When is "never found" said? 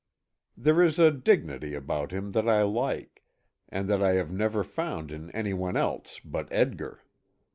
4.33-5.11